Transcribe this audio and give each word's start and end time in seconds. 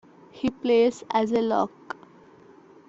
He 0.31 0.49
plays 0.49 1.03
as 1.11 1.31
a 1.31 1.43
lock. 1.43 1.95